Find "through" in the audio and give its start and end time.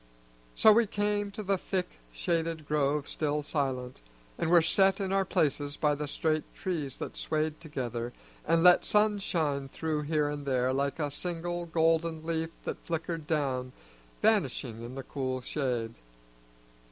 9.69-10.01